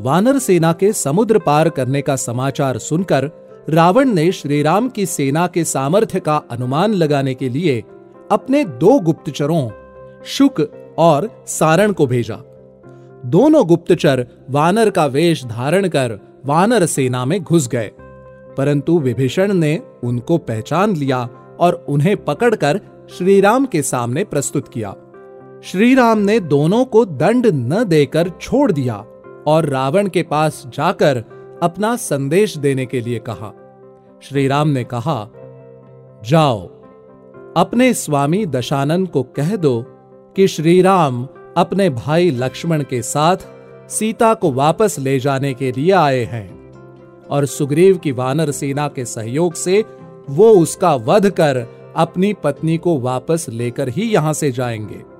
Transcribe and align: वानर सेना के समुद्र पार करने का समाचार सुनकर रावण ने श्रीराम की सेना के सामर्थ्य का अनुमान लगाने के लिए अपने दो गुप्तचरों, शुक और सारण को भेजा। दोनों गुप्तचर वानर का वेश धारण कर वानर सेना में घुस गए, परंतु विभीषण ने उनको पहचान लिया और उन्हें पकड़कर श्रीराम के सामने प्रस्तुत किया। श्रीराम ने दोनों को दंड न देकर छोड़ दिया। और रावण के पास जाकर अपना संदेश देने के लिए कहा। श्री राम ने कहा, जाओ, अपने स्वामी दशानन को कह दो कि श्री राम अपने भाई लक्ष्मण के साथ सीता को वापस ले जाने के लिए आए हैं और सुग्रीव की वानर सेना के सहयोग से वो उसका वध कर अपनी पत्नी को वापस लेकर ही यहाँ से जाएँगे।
वानर 0.00 0.38
सेना 0.38 0.72
के 0.72 0.92
समुद्र 0.92 1.38
पार 1.38 1.68
करने 1.68 2.02
का 2.02 2.16
समाचार 2.16 2.78
सुनकर 2.78 3.30
रावण 3.70 4.08
ने 4.08 4.30
श्रीराम 4.32 4.88
की 4.88 5.06
सेना 5.06 5.46
के 5.46 5.64
सामर्थ्य 5.64 6.20
का 6.20 6.36
अनुमान 6.50 6.94
लगाने 6.94 7.34
के 7.34 7.48
लिए 7.48 7.82
अपने 8.32 8.64
दो 8.64 8.98
गुप्तचरों, 9.00 9.68
शुक 10.26 10.60
और 10.98 11.28
सारण 11.46 11.92
को 11.92 12.06
भेजा। 12.06 12.36
दोनों 13.26 13.66
गुप्तचर 13.66 14.26
वानर 14.50 14.90
का 14.90 15.06
वेश 15.06 15.44
धारण 15.44 15.88
कर 15.88 16.18
वानर 16.46 16.86
सेना 16.86 17.24
में 17.24 17.42
घुस 17.42 17.68
गए, 17.68 17.90
परंतु 18.56 18.98
विभीषण 18.98 19.52
ने 19.52 19.78
उनको 20.04 20.38
पहचान 20.38 20.96
लिया 20.96 21.28
और 21.60 21.84
उन्हें 21.88 22.16
पकड़कर 22.24 22.80
श्रीराम 23.10 23.66
के 23.66 23.82
सामने 23.82 24.24
प्रस्तुत 24.24 24.68
किया। 24.68 24.94
श्रीराम 25.64 26.18
ने 26.18 26.38
दोनों 26.40 26.84
को 26.84 27.04
दंड 27.04 27.46
न 27.46 27.84
देकर 27.84 28.30
छोड़ 28.40 28.70
दिया। 28.72 29.04
और 29.46 29.66
रावण 29.66 30.08
के 30.08 30.22
पास 30.22 30.62
जाकर 30.66 31.24
अपना 31.62 31.96
संदेश 31.96 32.56
देने 32.56 32.86
के 32.86 33.00
लिए 33.00 33.18
कहा। 33.18 33.52
श्री 34.22 34.48
राम 34.48 34.68
ने 34.68 34.84
कहा, 34.84 35.30
जाओ, 36.24 36.68
अपने 37.56 37.94
स्वामी 37.94 38.46
दशानन 38.46 39.06
को 39.06 39.22
कह 39.22 39.56
दो 39.56 39.84
कि 40.36 40.48
श्री 40.48 40.82
राम 40.82 41.28
अपने 41.56 41.90
भाई 41.90 42.30
लक्ष्मण 42.30 42.82
के 42.82 43.02
साथ 43.02 43.36
सीता 43.88 44.34
को 44.34 44.52
वापस 44.52 44.98
ले 44.98 45.18
जाने 45.18 45.54
के 45.54 45.72
लिए 45.72 45.92
आए 45.92 46.24
हैं 46.24 46.72
और 47.30 47.46
सुग्रीव 47.46 47.98
की 47.98 48.12
वानर 48.12 48.50
सेना 48.50 48.88
के 48.88 49.04
सहयोग 49.04 49.54
से 49.54 49.84
वो 50.30 50.50
उसका 50.50 50.94
वध 50.94 51.30
कर 51.30 51.66
अपनी 51.96 52.32
पत्नी 52.32 52.78
को 52.78 53.00
वापस 53.00 53.46
लेकर 53.48 53.88
ही 53.88 54.02
यहाँ 54.02 54.32
से 54.32 54.52
जाएँगे। 54.52 55.11